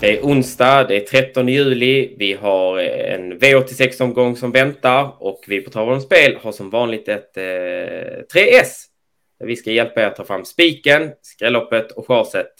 Det 0.00 0.18
är 0.18 0.22
onsdag, 0.22 0.84
det 0.84 0.96
är 0.96 1.00
13 1.00 1.48
juli. 1.48 2.14
Vi 2.18 2.32
har 2.32 2.78
eh, 2.78 3.14
en 3.14 3.38
V86-omgång 3.38 4.36
som 4.36 4.52
väntar 4.52 5.22
och 5.22 5.44
vi 5.46 5.60
på 5.60 5.70
Travons 5.70 6.04
Spel 6.04 6.36
har 6.42 6.52
som 6.52 6.70
vanligt 6.70 7.08
ett 7.08 7.36
eh, 7.36 7.42
3S. 8.34 8.86
Där 9.38 9.46
vi 9.46 9.56
ska 9.56 9.70
hjälpa 9.70 10.02
er 10.02 10.06
att 10.06 10.16
ta 10.16 10.24
fram 10.24 10.44
spiken, 10.44 11.10
skrälloppet 11.22 11.92
och 11.92 12.06
chaset 12.06 12.50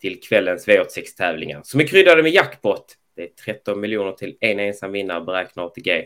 till 0.00 0.20
kvällens 0.20 0.68
V86-tävlingar 0.68 1.60
som 1.64 1.80
är 1.80 1.84
kryddade 1.84 2.22
med 2.22 2.32
jackpot. 2.32 2.84
Det 3.16 3.22
är 3.22 3.28
13 3.44 3.80
miljoner 3.80 4.12
till 4.12 4.36
en 4.40 4.60
ensam 4.60 4.92
vinnare 4.92 5.24
beräknar 5.24 5.64
ATG. 5.64 6.04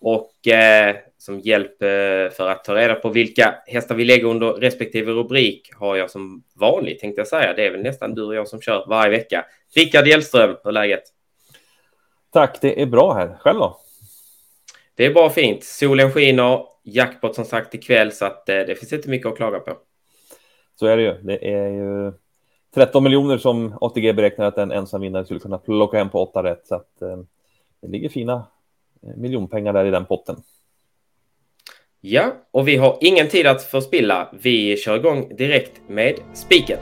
Och 0.00 0.48
eh, 0.48 0.96
som 1.18 1.40
hjälp 1.40 1.82
eh, 1.82 2.36
för 2.36 2.48
att 2.48 2.64
ta 2.64 2.74
reda 2.74 2.94
på 2.94 3.08
vilka 3.08 3.54
hästar 3.66 3.94
vi 3.94 4.04
lägger 4.04 4.24
under 4.24 4.52
respektive 4.52 5.12
rubrik 5.12 5.70
har 5.74 5.96
jag 5.96 6.10
som 6.10 6.42
vanligt 6.54 7.00
tänkte 7.00 7.20
jag 7.20 7.28
säga. 7.28 7.54
Det 7.54 7.66
är 7.66 7.70
väl 7.70 7.82
nästan 7.82 8.14
du 8.14 8.22
och 8.22 8.34
jag 8.34 8.48
som 8.48 8.60
kör 8.60 8.84
varje 8.88 9.10
vecka. 9.10 9.44
Rickard 9.76 10.06
Hjellström, 10.06 10.56
hur 10.62 10.68
är 10.68 10.72
läget? 10.72 11.02
Tack, 12.32 12.60
det 12.60 12.82
är 12.82 12.86
bra 12.86 13.12
här. 13.12 13.36
Själv 13.40 13.58
då? 13.58 13.80
Det 14.94 15.06
är 15.06 15.14
bra 15.14 15.30
fint. 15.30 15.64
Solen 15.64 16.12
skiner, 16.12 16.66
jackpot 16.82 17.34
som 17.34 17.44
sagt 17.44 17.74
ikväll 17.74 18.12
så 18.12 18.24
att 18.24 18.48
eh, 18.48 18.56
det 18.56 18.78
finns 18.78 18.92
inte 18.92 19.08
mycket 19.08 19.26
att 19.26 19.36
klaga 19.36 19.60
på. 19.60 19.72
Så 20.74 20.86
är 20.86 20.96
det 20.96 21.02
ju. 21.02 21.12
Det 21.22 21.54
är 21.54 21.68
ju 21.68 22.12
13 22.74 23.04
miljoner 23.04 23.38
som 23.38 23.78
ATG 23.80 24.12
beräknar 24.12 24.46
att 24.46 24.58
en 24.58 24.72
ensam 24.72 25.00
vinnare 25.00 25.24
skulle 25.24 25.40
kunna 25.40 25.58
plocka 25.58 25.98
hem 25.98 26.10
på 26.10 26.22
åtta 26.22 26.42
rätt. 26.42 26.66
Så 26.66 26.74
att 26.74 27.02
eh, 27.02 27.18
det 27.82 27.88
ligger 27.88 28.08
fina 28.08 28.46
eh, 29.02 29.16
miljonpengar 29.16 29.72
där 29.72 29.84
i 29.84 29.90
den 29.90 30.06
potten. 30.06 30.36
Ja, 32.00 32.32
och 32.50 32.68
vi 32.68 32.76
har 32.76 32.98
ingen 33.00 33.28
tid 33.28 33.46
att 33.46 33.62
förspilla. 33.62 34.34
Vi 34.42 34.76
kör 34.76 34.96
igång 34.96 35.36
direkt 35.36 35.80
med 35.88 36.14
spiken. 36.34 36.78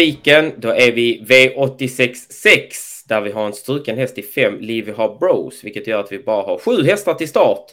Spiken, 0.00 0.52
då 0.56 0.68
är 0.68 0.92
vi 0.92 1.24
V86.6 1.24 3.08
där 3.08 3.20
vi 3.20 3.30
har 3.30 3.46
en 3.46 3.52
struken 3.52 3.96
häst 3.96 4.18
i 4.18 4.22
fem, 4.22 4.58
Livy 4.60 4.92
har 4.92 5.18
Bros, 5.18 5.64
vilket 5.64 5.86
gör 5.86 6.00
att 6.00 6.12
vi 6.12 6.18
bara 6.18 6.42
har 6.42 6.58
sju 6.58 6.84
hästar 6.84 7.14
till 7.14 7.28
start. 7.28 7.64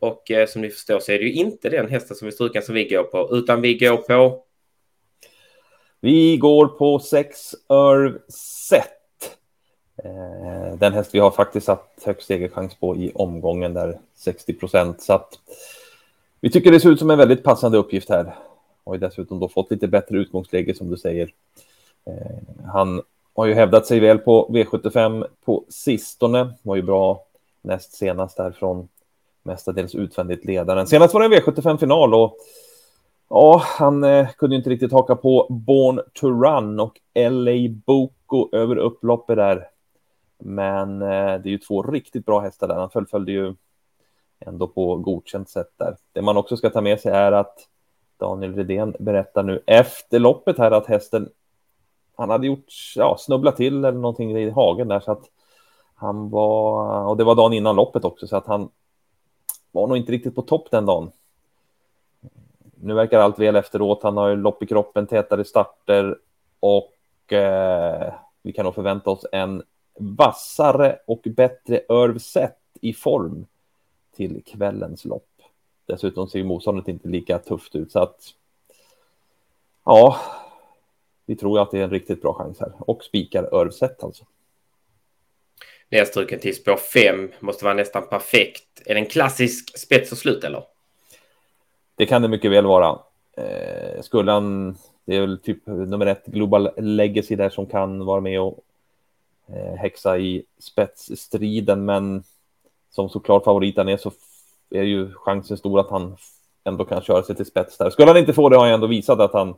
Och 0.00 0.30
eh, 0.30 0.46
som 0.46 0.62
ni 0.62 0.70
förstår 0.70 0.98
så 0.98 1.12
är 1.12 1.18
det 1.18 1.24
ju 1.24 1.32
inte 1.32 1.68
den 1.68 1.88
hästen 1.88 2.16
som 2.16 2.28
är 2.28 2.32
struken 2.32 2.62
som 2.62 2.74
vi 2.74 2.84
går 2.84 3.02
på, 3.02 3.36
utan 3.36 3.60
vi 3.60 3.74
går 3.74 3.96
på... 3.96 4.42
Vi 6.00 6.36
går 6.36 6.66
på 6.66 6.98
sex 6.98 7.54
Örv 7.68 8.18
Set. 8.68 8.88
Eh, 10.04 10.78
den 10.78 10.92
häst 10.92 11.14
vi 11.14 11.18
har 11.18 11.30
faktiskt 11.30 11.66
satt 11.66 11.98
högst 12.04 12.26
segerchans 12.26 12.74
på 12.74 12.96
i 12.96 13.12
omgången 13.14 13.74
där 13.74 13.98
60 14.14 14.52
procent. 14.52 15.02
Så 15.02 15.12
att 15.12 15.38
vi 16.40 16.50
tycker 16.50 16.70
det 16.70 16.80
ser 16.80 16.90
ut 16.90 16.98
som 16.98 17.10
en 17.10 17.18
väldigt 17.18 17.44
passande 17.44 17.78
uppgift 17.78 18.08
här. 18.08 18.34
Har 18.84 18.94
ju 18.94 19.00
dessutom 19.00 19.40
då 19.40 19.48
fått 19.48 19.70
lite 19.70 19.88
bättre 19.88 20.18
utgångsläge 20.18 20.74
som 20.74 20.90
du 20.90 20.96
säger. 20.96 21.30
Eh, 22.06 22.66
han 22.72 23.02
har 23.34 23.46
ju 23.46 23.54
hävdat 23.54 23.86
sig 23.86 24.00
väl 24.00 24.18
på 24.18 24.48
V75 24.48 25.26
på 25.44 25.64
sistone. 25.68 26.54
Var 26.62 26.76
ju 26.76 26.82
bra 26.82 27.24
näst 27.62 27.94
senast 27.94 28.36
där 28.36 28.50
från 28.50 28.88
mestadels 29.42 29.94
utvändigt 29.94 30.44
ledaren. 30.44 30.86
Senast 30.86 31.14
var 31.14 31.28
det 31.28 31.36
en 31.36 31.42
V75-final 31.42 32.14
och 32.14 32.36
ja, 33.28 33.62
han 33.64 34.04
eh, 34.04 34.28
kunde 34.30 34.56
inte 34.56 34.70
riktigt 34.70 34.92
haka 34.92 35.16
på 35.16 35.46
Born 35.50 36.00
to 36.12 36.28
Run 36.28 36.80
och 36.80 37.00
LA 37.14 37.74
Boko 37.86 38.48
över 38.52 38.76
upploppet 38.76 39.36
där. 39.36 39.68
Men 40.38 41.02
eh, 41.02 41.08
det 41.08 41.48
är 41.48 41.50
ju 41.50 41.58
två 41.58 41.82
riktigt 41.82 42.26
bra 42.26 42.40
hästar 42.40 42.68
där. 42.68 42.74
Han 42.74 42.90
fullföljde 42.90 43.32
ju 43.32 43.54
ändå 44.40 44.68
på 44.68 44.96
godkänt 44.96 45.48
sätt 45.48 45.70
där. 45.76 45.96
Det 46.12 46.22
man 46.22 46.36
också 46.36 46.56
ska 46.56 46.70
ta 46.70 46.80
med 46.80 47.00
sig 47.00 47.12
är 47.12 47.32
att 47.32 47.58
Daniel 48.22 48.54
Redén 48.54 48.96
berättar 48.98 49.42
nu 49.42 49.62
efter 49.66 50.18
loppet 50.18 50.58
här 50.58 50.70
att 50.70 50.86
hästen 50.86 51.28
han 52.16 52.30
hade 52.30 52.46
gjort, 52.46 52.64
ja, 52.96 53.16
snubblat 53.18 53.56
till 53.56 53.84
eller 53.84 53.98
någonting 53.98 54.36
i 54.38 54.50
hagen 54.50 54.88
där 54.88 55.00
så 55.00 55.12
att 55.12 55.24
han 55.94 56.30
var, 56.30 57.04
och 57.06 57.16
det 57.16 57.24
var 57.24 57.34
dagen 57.34 57.52
innan 57.52 57.76
loppet 57.76 58.04
också, 58.04 58.26
så 58.26 58.36
att 58.36 58.46
han 58.46 58.68
var 59.70 59.86
nog 59.86 59.96
inte 59.96 60.12
riktigt 60.12 60.34
på 60.34 60.42
topp 60.42 60.70
den 60.70 60.86
dagen. 60.86 61.10
Nu 62.74 62.94
verkar 62.94 63.20
allt 63.20 63.38
väl 63.38 63.56
efteråt. 63.56 64.02
Han 64.02 64.16
har 64.16 64.28
ju 64.28 64.36
lopp 64.36 64.62
i 64.62 64.66
kroppen, 64.66 65.06
tätare 65.06 65.44
starter 65.44 66.18
och 66.60 67.32
eh, 67.32 68.12
vi 68.42 68.52
kan 68.52 68.64
nog 68.64 68.74
förvänta 68.74 69.10
oss 69.10 69.26
en 69.32 69.62
vassare 69.98 70.98
och 71.06 71.26
bättre 71.36 71.80
Örvset 71.88 72.58
i 72.80 72.92
form 72.92 73.46
till 74.16 74.42
kvällens 74.46 75.04
lopp. 75.04 75.31
Dessutom 75.92 76.28
ser 76.28 76.44
motståndet 76.44 76.88
inte 76.88 77.08
lika 77.08 77.38
tufft 77.38 77.76
ut 77.76 77.92
så 77.92 77.98
att 77.98 78.34
ja, 79.84 80.20
vi 81.26 81.36
tror 81.36 81.60
att 81.60 81.70
det 81.70 81.78
är 81.78 81.84
en 81.84 81.90
riktigt 81.90 82.22
bra 82.22 82.34
chans 82.34 82.60
här 82.60 82.72
och 82.78 83.04
spikar 83.04 83.54
Örvset 83.54 84.04
alltså. 84.04 84.24
Nedstruken 85.88 86.40
till 86.40 86.56
spår 86.56 86.76
5 86.76 87.32
måste 87.40 87.64
vara 87.64 87.74
nästan 87.74 88.08
perfekt. 88.08 88.82
Är 88.86 88.94
det 88.94 89.00
en 89.00 89.06
klassisk 89.06 89.78
spets 89.78 90.12
och 90.12 90.18
slut 90.18 90.44
eller? 90.44 90.64
Det 91.96 92.06
kan 92.06 92.22
det 92.22 92.28
mycket 92.28 92.50
väl 92.50 92.66
vara. 92.66 92.98
Eh, 93.36 94.02
skulle 94.02 94.32
han, 94.32 94.76
det 95.04 95.16
är 95.16 95.20
väl 95.20 95.38
typ 95.38 95.66
nummer 95.66 96.06
ett 96.06 96.26
Global 96.26 96.70
Legacy 96.76 97.36
där 97.36 97.50
som 97.50 97.66
kan 97.66 98.04
vara 98.04 98.20
med 98.20 98.40
och 98.40 98.58
eh, 99.48 99.74
häxa 99.74 100.18
i 100.18 100.44
spetsstriden, 100.58 101.84
men 101.84 102.24
som 102.90 103.08
såklart 103.08 103.44
favoriten 103.44 103.88
är 103.88 103.96
så 103.96 104.12
är 104.78 104.82
ju 104.82 105.12
chansen 105.14 105.56
stor 105.56 105.80
att 105.80 105.90
han 105.90 106.16
ändå 106.64 106.84
kan 106.84 107.02
köra 107.02 107.22
sig 107.22 107.36
till 107.36 107.46
spets 107.46 107.78
där. 107.78 107.90
Skulle 107.90 108.08
han 108.08 108.16
inte 108.16 108.32
få 108.32 108.48
det 108.48 108.56
har 108.56 108.64
han 108.64 108.74
ändå 108.74 108.86
visat 108.86 109.20
att 109.20 109.32
han 109.32 109.54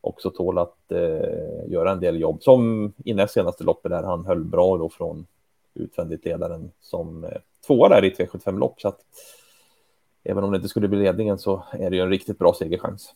också 0.00 0.30
tål 0.30 0.58
att 0.58 0.92
eh, 0.92 1.70
göra 1.70 1.90
en 1.90 2.00
del 2.00 2.20
jobb, 2.20 2.42
som 2.42 2.92
i 3.04 3.14
näst 3.14 3.34
senaste 3.34 3.64
loppet 3.64 3.90
där 3.90 4.02
han 4.02 4.26
höll 4.26 4.44
bra 4.44 4.76
då 4.76 4.88
från 4.88 5.26
utvändigt 5.74 6.24
ledaren 6.24 6.70
som 6.80 7.24
eh, 7.24 7.30
tvåa 7.66 7.88
där 7.88 8.04
i 8.04 8.10
375 8.10 8.58
lopp. 8.58 8.80
Så 8.80 8.88
att 8.88 9.00
även 10.24 10.44
om 10.44 10.50
det 10.50 10.56
inte 10.56 10.68
skulle 10.68 10.88
bli 10.88 10.98
ledningen 10.98 11.38
så 11.38 11.64
är 11.72 11.90
det 11.90 11.96
ju 11.96 12.02
en 12.02 12.10
riktigt 12.10 12.38
bra 12.38 12.54
segerchans. 12.54 13.14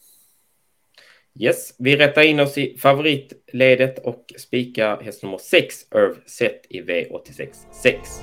Yes, 1.38 1.74
vi 1.78 1.96
rättar 1.96 2.22
in 2.22 2.40
oss 2.40 2.58
i 2.58 2.78
favoritledet 2.78 3.98
och 3.98 4.34
spikar 4.38 5.00
häst 5.02 5.22
nummer 5.22 5.38
6, 5.38 5.74
Irv 5.94 6.16
Set 6.26 6.66
i 6.68 6.82
V86 6.82 7.48
6. 7.82 8.20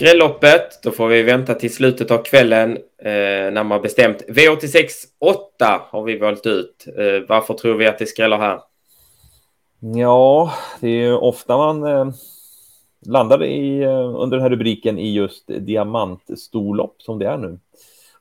Skrälloppet, 0.00 0.82
då 0.82 0.90
får 0.90 1.08
vi 1.08 1.22
vänta 1.22 1.54
till 1.54 1.74
slutet 1.74 2.10
av 2.10 2.22
kvällen 2.22 2.76
eh, 2.98 3.52
när 3.52 3.64
man 3.64 3.82
bestämt. 3.82 4.22
V86 4.28 4.88
8 5.18 5.82
har 5.90 6.02
vi 6.02 6.18
valt 6.18 6.46
ut. 6.46 6.86
Eh, 6.86 7.28
varför 7.28 7.54
tror 7.54 7.74
vi 7.74 7.86
att 7.86 7.98
det 7.98 8.06
skräller 8.06 8.38
här? 8.38 8.60
Ja, 9.80 10.52
det 10.80 10.88
är 10.88 11.02
ju 11.02 11.16
ofta 11.16 11.56
man 11.56 11.84
eh, 11.84 12.10
landar 13.06 13.44
i, 13.44 13.82
eh, 13.82 14.20
under 14.20 14.36
den 14.36 14.40
här 14.40 14.50
rubriken 14.50 14.98
i 14.98 15.12
just 15.12 15.46
diamantstorlopp 15.46 17.02
som 17.02 17.18
det 17.18 17.26
är 17.26 17.36
nu. 17.36 17.58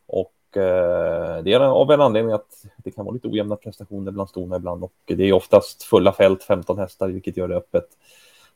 Och 0.08 0.58
eh, 0.58 1.44
det 1.44 1.54
är 1.54 1.60
av 1.60 1.92
en 1.92 2.02
anledning 2.02 2.34
att 2.34 2.66
det 2.78 2.92
kan 2.92 3.06
vara 3.06 3.14
lite 3.14 3.28
ojämna 3.28 3.56
prestationer 3.56 4.12
bland 4.12 4.30
stona 4.30 4.56
ibland 4.56 4.84
och 4.84 4.94
det 5.06 5.24
är 5.24 5.34
oftast 5.34 5.84
fulla 5.84 6.14
fält, 6.14 6.44
15 6.44 6.78
hästar, 6.78 7.08
vilket 7.08 7.38
gör 7.38 7.48
det 7.48 7.56
öppet. 7.56 7.86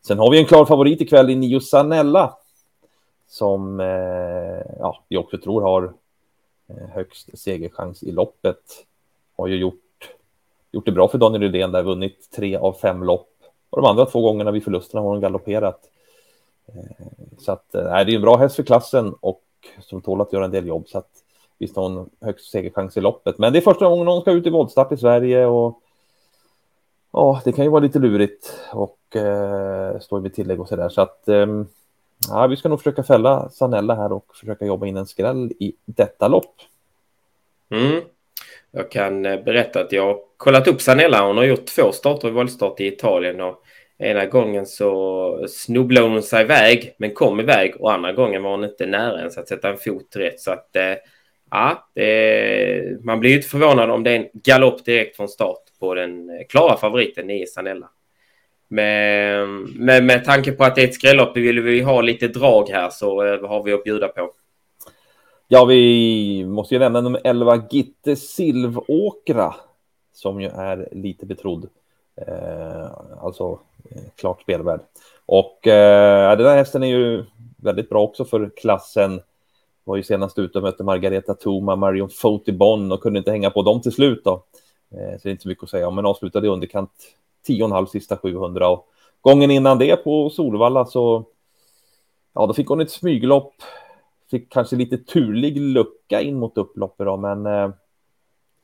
Sen 0.08 0.20
har 0.20 0.32
vi 0.32 0.40
en 0.40 0.46
klar 0.46 0.66
favorit 0.66 1.02
ikväll 1.02 1.30
i 1.30 1.36
Nio 1.36 1.60
Sanella 1.60 2.38
som 3.34 3.80
eh, 3.80 4.76
ja, 4.80 5.04
vi 5.08 5.18
också 5.18 5.38
tror 5.38 5.62
har 5.62 5.94
eh, 6.68 6.90
högst 6.90 7.40
segerchans 7.40 8.04
i 8.04 8.12
loppet. 8.12 8.86
Har 9.38 9.48
ju 9.48 9.56
gjort, 9.56 10.16
gjort 10.72 10.86
det 10.86 10.92
bra 10.92 11.08
för 11.08 11.18
Daniel 11.18 11.42
Rydén 11.42 11.72
där, 11.72 11.84
vunnit 11.84 12.32
tre 12.32 12.58
av 12.58 12.74
fem 12.74 13.04
lopp. 13.04 13.30
Och 13.70 13.82
de 13.82 13.90
andra 13.90 14.06
två 14.06 14.22
gångerna 14.22 14.52
vid 14.52 14.64
förlusterna 14.64 15.02
har 15.02 15.10
hon 15.10 15.22
galopperat. 15.22 15.80
Eh, 16.68 17.08
så 17.40 17.52
att 17.52 17.72
det 17.72 17.80
är 17.80 18.10
en 18.10 18.22
bra 18.22 18.38
häst 18.38 18.56
för 18.56 18.64
klassen 18.64 19.16
och 19.20 19.44
som 19.80 20.02
tål 20.02 20.22
att 20.22 20.34
göra 20.34 20.46
en 20.46 20.52
del 20.52 20.68
jobb. 20.68 20.88
Så 20.88 20.98
att 20.98 21.12
visst 21.58 21.76
har 21.76 21.84
hon 21.84 22.10
högst 22.22 22.52
segerchans 22.52 22.98
i 22.98 23.02
loppet. 23.02 23.38
Men 23.38 23.54
det 23.54 23.60
är 23.60 23.62
första 23.62 23.90
gången 23.90 24.08
hon 24.08 24.22
ska 24.22 24.32
ut 24.32 24.48
i 24.48 24.50
voltstart 24.50 24.92
i 24.92 24.98
Sverige 24.98 25.46
och 25.46 25.80
ja, 27.12 27.42
det 27.46 27.52
kan 27.52 27.66
ju 27.66 27.72
vara 27.72 27.84
lite 27.84 28.00
lurigt 28.00 28.60
och 28.74 29.16
eh, 29.16 30.00
stå 30.00 30.20
med 30.20 30.34
tillägg 30.34 30.62
och 30.62 30.68
så 30.68 30.76
där. 30.76 30.90
Så 30.90 31.02
att 31.02 31.28
eh, 31.28 31.48
Ja, 32.30 32.48
vi 32.48 32.56
ska 32.56 32.70
nog 32.70 32.80
försöka 32.80 33.04
fälla 33.04 33.50
Sanella 33.50 33.96
här 33.96 34.12
och 34.12 34.36
försöka 34.36 34.66
jobba 34.66 34.88
in 34.88 34.98
en 34.98 35.06
skräll 35.06 35.52
i 35.60 35.76
detta 35.86 36.28
lopp. 36.28 36.56
Mm. 37.72 38.02
Jag 38.72 38.92
kan 38.92 39.26
eh, 39.26 39.44
berätta 39.44 39.80
att 39.80 39.92
jag 39.92 40.06
har 40.06 40.20
kollat 40.38 40.68
upp 40.68 40.82
Sanella. 40.82 41.28
Hon 41.28 41.38
har 41.38 41.44
gjort 41.44 41.66
två 41.66 41.92
starter 41.92 42.28
i 42.28 42.32
voltstart 42.32 42.80
i 42.80 42.88
Italien 42.88 43.42
och 43.42 43.64
ena 43.98 44.26
gången 44.26 44.66
så 44.66 45.46
snubblade 45.50 46.08
hon 46.08 46.24
sig 46.24 46.44
iväg 46.44 46.96
men 46.98 47.14
kom 47.14 47.40
iväg 47.40 47.76
och 47.80 47.94
andra 47.94 48.14
gången 48.14 48.44
var 48.44 48.52
hon 48.52 48.64
inte 48.64 48.86
nära 48.86 49.20
ens 49.20 49.38
att 49.38 49.48
sätta 49.48 49.70
en 49.70 49.78
fot 49.78 50.16
rätt. 50.16 50.40
Så 50.40 50.52
att 50.52 50.76
eh, 50.76 50.96
ja, 51.52 51.90
det, 51.94 53.04
man 53.04 53.20
blir 53.20 53.30
ju 53.30 53.36
inte 53.36 53.48
förvånad 53.48 53.90
om 53.90 54.04
det 54.04 54.12
är 54.12 54.16
en 54.16 54.30
galopp 54.34 54.86
direkt 54.86 55.16
från 55.16 55.28
start 55.28 55.64
på 55.80 55.96
den 55.96 56.30
eh, 56.30 56.48
klara 56.50 56.78
favoriten 56.78 57.30
i 57.30 57.48
Sanella 57.48 57.90
med, 58.74 59.48
med, 59.76 60.04
med 60.04 60.26
tanke 60.26 60.52
på 60.52 60.64
att 60.64 60.76
det 60.76 60.82
är 60.84 60.88
ett 60.88 60.94
skrällopp 60.94 61.38
vill 61.38 61.62
vi 61.62 61.82
ha 61.82 62.02
lite 62.02 62.28
drag 62.28 62.70
här 62.70 62.90
så 62.90 63.26
eh, 63.26 63.40
vad 63.40 63.50
har 63.50 63.64
vi 63.64 63.74
att 63.74 63.84
bjuda 63.84 64.08
på? 64.08 64.32
Ja, 65.48 65.66
vi 65.66 66.46
måste 66.46 66.76
ju 66.76 66.80
nämna 66.80 67.02
nummer 67.02 67.22
11, 67.24 67.64
Gitte 67.72 68.16
Silvåkra, 68.16 69.56
som 70.14 70.42
ju 70.42 70.48
är 70.48 70.90
lite 70.92 71.26
betrodd. 71.26 71.70
Eh, 72.16 72.88
alltså 73.22 73.60
eh, 73.90 74.02
klart 74.16 74.42
spelvärd. 74.42 74.82
Och 75.26 75.68
eh, 75.68 76.38
den 76.38 76.48
här 76.48 76.58
hästen 76.58 76.84
är 76.84 76.88
ju 76.88 77.26
väldigt 77.58 77.90
bra 77.90 78.02
också 78.02 78.26
för 78.26 78.52
klassen. 78.56 79.22
Var 79.84 79.96
ju 79.96 80.04
senast 80.04 80.40
ute 80.40 80.58
och 80.58 80.64
mötte 80.64 80.84
Margareta 80.84 81.34
Thoma, 81.34 81.76
Marion 81.76 82.10
Fotibon 82.10 82.92
och 82.92 83.02
kunde 83.02 83.20
inte 83.20 83.32
hänga 83.32 83.50
på 83.50 83.62
dem 83.62 83.82
till 83.82 83.92
slut 83.92 84.22
då. 84.24 84.44
Eh, 84.92 85.12
så 85.12 85.20
det 85.24 85.30
är 85.30 85.32
inte 85.32 85.44
så 85.44 85.50
mycket 85.50 85.64
att 85.64 85.70
säga 85.70 85.88
om, 85.88 85.96
men 85.96 86.06
avslutade 86.06 86.48
i 86.48 86.50
underkant 86.50 86.92
10,5 87.48 87.86
sista 87.86 88.18
700 88.18 88.70
och 88.70 88.90
gången 89.22 89.52
innan 89.52 89.78
det 89.78 89.96
på 89.96 90.30
Solvalla 90.30 90.86
så 90.86 91.26
ja, 92.34 92.48
då 92.48 92.54
fick 92.54 92.68
hon 92.68 92.82
ett 92.82 92.92
smyglopp. 92.92 93.54
Fick 94.32 94.52
kanske 94.52 94.76
lite 94.76 94.98
turlig 94.98 95.58
lucka 95.62 96.22
in 96.22 96.36
mot 96.36 96.58
upploppet 96.58 97.06
då, 97.06 97.18
men 97.18 97.46
eh, 97.46 97.70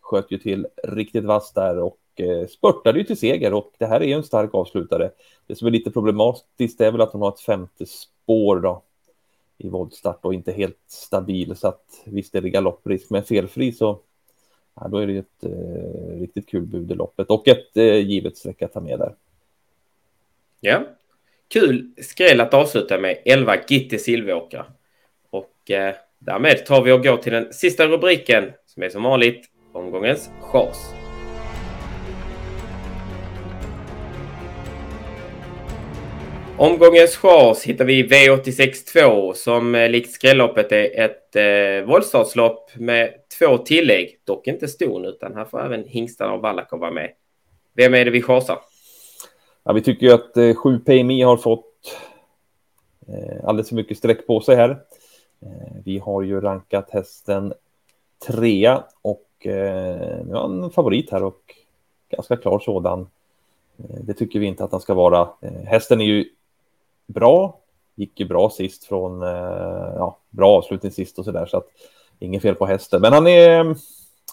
sköt 0.01 0.31
ju 0.31 0.37
till 0.37 0.67
riktigt 0.83 1.23
vass 1.23 1.53
där 1.53 1.79
och 1.79 1.99
eh, 2.15 2.47
spurtade 2.47 2.99
ju 2.99 3.05
till 3.05 3.17
seger 3.17 3.53
och 3.53 3.71
det 3.77 3.85
här 3.85 4.01
är 4.01 4.05
ju 4.05 4.13
en 4.13 4.23
stark 4.23 4.53
avslutare. 4.53 5.11
Det 5.47 5.55
som 5.55 5.67
är 5.67 5.71
lite 5.71 5.91
problematiskt 5.91 6.81
är 6.81 6.91
väl 6.91 7.01
att 7.01 7.13
hon 7.13 7.21
har 7.21 7.29
ett 7.29 7.39
femte 7.39 7.85
spår 7.85 8.59
då 8.59 8.83
i 9.57 9.69
voltstart 9.69 10.25
och 10.25 10.33
inte 10.33 10.51
helt 10.51 10.83
stabil 10.87 11.55
så 11.55 11.67
att 11.67 12.01
visst 12.05 12.35
är 12.35 12.41
det 12.41 12.49
galopprisk 12.49 13.09
men 13.09 13.23
felfri 13.23 13.71
så 13.71 13.99
ja, 14.81 14.87
då 14.87 14.97
är 14.97 15.07
det 15.07 15.17
ett 15.17 15.43
eh, 15.43 16.19
riktigt 16.19 16.49
kul 16.49 16.61
bud 16.61 16.91
i 16.91 16.95
loppet 16.95 17.27
och 17.27 17.47
ett 17.47 17.77
eh, 17.77 17.83
givet 17.83 18.37
streck 18.37 18.61
att 18.61 18.73
ta 18.73 18.79
med 18.79 18.99
där. 18.99 19.15
Ja, 20.59 20.83
kul 21.47 21.91
skräll 21.97 22.41
att 22.41 22.53
avsluta 22.53 22.99
med 22.99 23.17
11 23.25 23.55
Gitte 23.67 23.97
Silveråkra. 23.97 24.65
Och 25.29 25.71
eh, 25.71 25.95
därmed 26.19 26.65
tar 26.65 26.83
vi 26.83 26.91
och 26.91 27.03
går 27.03 27.17
till 27.17 27.31
den 27.31 27.53
sista 27.53 27.87
rubriken 27.87 28.51
som 28.65 28.83
är 28.83 28.89
som 28.89 29.03
vanligt 29.03 29.49
omgångens 29.73 30.29
chans. 30.41 30.93
Omgångens 36.57 37.15
chans 37.15 37.63
hittar 37.63 37.85
vi 37.85 38.03
V86 38.03 38.93
2 38.93 39.33
som 39.33 39.75
eh, 39.75 39.89
likt 39.89 40.11
skrälloppet 40.11 40.71
är 40.71 40.99
ett 40.99 41.35
eh, 41.35 41.87
voltstartslopp 41.87 42.71
med 42.75 43.13
två 43.39 43.57
tillägg. 43.57 44.19
Dock 44.23 44.47
inte 44.47 44.67
ston 44.67 45.05
utan 45.05 45.35
här 45.35 45.45
får 45.45 45.65
även 45.65 45.83
hingstarna 45.83 46.33
och 46.33 46.41
Valakov 46.41 46.79
vara 46.79 46.91
med. 46.91 47.11
Vem 47.73 47.93
är 47.93 48.05
det 48.05 48.11
vi 48.11 48.21
chasar? 48.21 48.59
Ja, 49.63 49.73
vi 49.73 49.81
tycker 49.81 50.07
ju 50.07 50.13
att 50.13 50.37
eh, 50.37 50.55
7 50.55 50.79
PMI 50.79 51.21
har 51.21 51.37
fått 51.37 51.99
eh, 53.07 53.45
alldeles 53.45 53.69
för 53.69 53.75
mycket 53.75 53.97
streck 53.97 54.27
på 54.27 54.41
sig 54.41 54.55
här. 54.55 54.69
Eh, 55.41 55.75
vi 55.85 55.97
har 55.97 56.21
ju 56.21 56.41
rankat 56.41 56.89
hästen 56.89 57.53
trea 58.27 58.83
och 59.01 59.47
eh, 59.47 60.25
nu 60.25 60.33
har 60.33 60.45
en 60.45 60.69
favorit 60.69 61.11
här 61.11 61.23
och 61.23 61.55
ganska 62.09 62.37
klar 62.37 62.59
sådan. 62.59 63.09
Eh, 63.77 63.99
det 64.03 64.13
tycker 64.13 64.39
vi 64.39 64.45
inte 64.45 64.63
att 64.63 64.71
han 64.71 64.81
ska 64.81 64.93
vara. 64.93 65.29
Eh, 65.41 65.63
hästen 65.65 66.01
är 66.01 66.05
ju 66.05 66.25
bra, 67.07 67.59
gick 67.95 68.19
ju 68.19 68.25
bra 68.25 68.49
sist 68.49 68.83
från, 68.83 69.21
eh, 69.21 69.93
ja, 69.95 70.17
bra 70.29 70.57
avslutning 70.57 70.91
sist 70.91 71.19
och 71.19 71.25
så 71.25 71.31
där 71.31 71.45
så 71.45 71.57
att 71.57 71.67
inget 72.19 72.41
fel 72.41 72.55
på 72.55 72.65
hästen. 72.65 73.01
Men 73.01 73.13
han 73.13 73.27
är, 73.27 73.75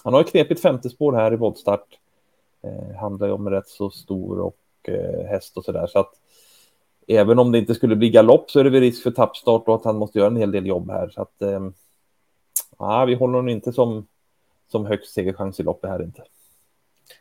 han 0.05 0.15
har 0.15 0.21
ett 0.21 0.31
knepigt 0.31 0.63
femte 0.63 0.91
spår 0.91 1.13
här 1.13 1.33
i 1.33 1.37
voltstart. 1.37 1.99
Eh, 2.63 2.97
handlar 2.97 3.27
ju 3.27 3.33
om 3.33 3.51
rätt 3.51 3.69
så 3.69 3.91
stor 3.91 4.41
och 4.41 4.59
eh, 4.83 5.27
häst 5.27 5.57
och 5.57 5.65
så 5.65 5.73
där 5.73 5.87
så 5.87 5.99
att 5.99 6.13
även 7.09 7.39
om 7.39 7.53
det 7.53 7.59
inte 7.59 7.75
skulle 7.75 7.97
bli 7.97 8.11
galopp 8.11 8.51
så 8.51 8.61
är 8.61 8.65
det 8.65 8.71
väl 8.71 8.81
risk 8.81 9.03
för 9.03 9.11
tappstart 9.11 9.69
och 9.69 9.75
att 9.75 9.85
han 9.85 9.97
måste 9.97 10.19
göra 10.19 10.31
en 10.31 10.37
hel 10.37 10.51
del 10.51 10.67
jobb 10.67 10.91
här 10.91 11.09
så 11.09 11.23
att 11.23 11.43
eh, 11.43 11.69
ja, 12.79 13.05
vi 13.05 13.15
håller 13.15 13.35
honom 13.35 13.49
inte 13.49 13.73
som 13.73 14.07
som 14.69 14.87
högst 14.87 15.15
segerchans 15.15 15.61
i 15.61 15.63
loppet 15.63 15.91
här 15.91 16.03
inte. 16.03 16.23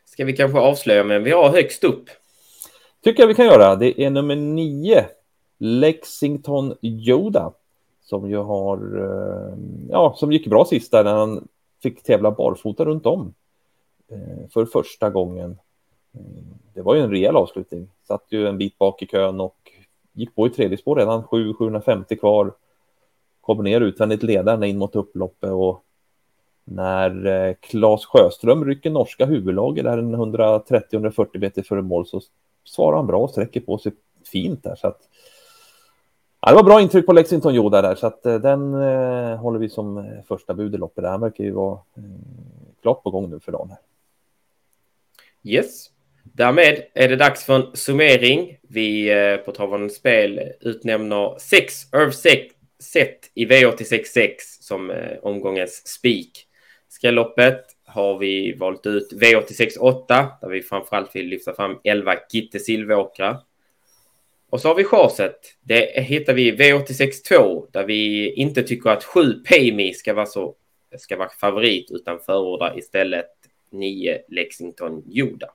Ska 0.04 0.24
vi 0.24 0.32
kanske 0.32 0.58
avslöja, 0.58 1.04
men 1.04 1.24
vi 1.24 1.30
har 1.30 1.50
högst 1.50 1.84
upp. 1.84 2.04
Tycker 3.04 3.22
jag 3.22 3.28
vi 3.28 3.34
kan 3.34 3.46
göra. 3.46 3.76
Det 3.76 4.04
är 4.04 4.10
nummer 4.10 4.36
nio, 4.36 5.06
Lexington 5.58 6.74
Yoda, 6.82 7.52
som 8.06 8.30
ju 8.30 8.36
har, 8.36 8.76
eh, 8.98 9.58
ja, 9.90 10.14
som 10.16 10.32
gick 10.32 10.46
bra 10.46 10.64
sist 10.64 10.90
där 10.90 11.04
när 11.04 11.14
han 11.14 11.48
fick 11.82 12.02
tävla 12.02 12.30
barfota 12.30 12.84
runt 12.84 13.06
om 13.06 13.34
eh, 14.08 14.48
för 14.50 14.64
första 14.64 15.10
gången. 15.10 15.58
Eh, 16.14 16.20
det 16.74 16.82
var 16.82 16.94
ju 16.94 17.00
en 17.00 17.10
rejäl 17.10 17.36
avslutning. 17.36 17.88
Satt 18.08 18.24
ju 18.28 18.48
en 18.48 18.58
bit 18.58 18.78
bak 18.78 19.02
i 19.02 19.06
kön 19.06 19.40
och 19.40 19.56
gick 20.12 20.34
på 20.34 20.46
i 20.46 20.50
tredje 20.50 20.78
spår 20.78 20.96
redan 20.96 21.22
7-750 21.22 22.16
kvar. 22.16 22.52
Kom 23.40 23.64
ner 23.64 23.80
utvändigt 23.80 24.22
ledaren 24.22 24.64
in 24.64 24.78
mot 24.78 24.96
upploppet 24.96 25.50
och 25.50 25.82
när 26.64 27.54
Claes 27.60 28.04
Sjöström 28.04 28.64
rycker 28.64 28.90
norska 28.90 29.26
huvudlaget 29.26 29.84
där 29.84 29.98
en 29.98 30.16
130-140 30.16 31.38
meter 31.38 31.62
före 31.62 31.82
mål 31.82 32.06
så 32.06 32.20
svarar 32.64 32.96
han 32.96 33.06
bra 33.06 33.18
och 33.18 33.30
sträcker 33.30 33.60
på 33.60 33.78
sig 33.78 33.92
fint 34.24 34.62
där. 34.62 34.74
Så 34.74 34.86
att, 34.86 35.00
ja, 36.46 36.50
det 36.50 36.56
var 36.56 36.62
bra 36.62 36.80
intryck 36.80 37.06
på 37.06 37.12
Lexington 37.12 37.54
Joda 37.54 37.82
där 37.82 37.94
så 37.94 38.06
att 38.06 38.26
eh, 38.26 38.34
den 38.34 38.74
eh, 38.74 39.36
håller 39.36 39.58
vi 39.58 39.68
som 39.68 39.98
eh, 39.98 40.04
första 40.28 40.54
bud 40.54 40.74
i 40.74 40.78
loppet. 40.78 41.04
Han 41.04 41.20
verkar 41.20 41.44
ju 41.44 41.50
vara 41.50 41.78
eh, 41.96 42.02
klart 42.82 43.02
på 43.02 43.10
gång 43.10 43.30
nu 43.30 43.40
för 43.40 43.52
dagen. 43.52 43.70
Här. 43.70 43.78
Yes. 45.52 45.90
Därmed 46.22 46.82
är 46.94 47.08
det 47.08 47.16
dags 47.16 47.44
för 47.44 47.54
en 47.54 47.76
summering. 47.76 48.56
Vi 48.62 49.10
eh, 49.10 49.36
på 49.36 49.52
Travande 49.52 49.90
Spel 49.90 50.40
utnämner 50.60 51.34
sex 51.38 51.94
Irv 51.94 52.10
set 52.78 53.30
i 53.34 53.46
V866 53.46 54.30
som 54.60 54.90
eh, 54.90 55.18
omgångens 55.22 55.86
spik. 55.86 56.46
Skrälloppet 56.88 57.64
har 57.84 58.18
vi 58.18 58.56
valt 58.56 58.86
ut 58.86 59.12
V86 59.12 59.78
8 59.78 60.26
där 60.40 60.48
vi 60.48 60.62
framförallt 60.62 61.16
vill 61.16 61.26
lyfta 61.26 61.54
fram 61.54 61.78
11 61.84 62.14
Gitte 62.32 62.58
Silvåkra. 62.58 63.38
Och 64.56 64.62
så 64.62 64.68
har 64.68 64.74
vi 64.74 64.84
chaset. 64.84 65.36
Det 65.62 66.02
hittar 66.02 66.34
vi 66.34 66.52
V86 66.52 67.10
2 67.28 67.66
där 67.72 67.84
vi 67.84 68.32
inte 68.32 68.62
tycker 68.62 68.90
att 68.90 69.04
7 69.04 69.32
Payme 69.32 69.92
ska 69.92 70.14
vara 70.14 70.26
så 70.26 70.54
ska 70.98 71.16
vara 71.16 71.28
favorit 71.28 71.90
utan 71.90 72.20
förordar 72.20 72.78
istället 72.78 73.26
9 73.72 74.18
Lexington 74.28 75.02
Yoda. 75.12 75.46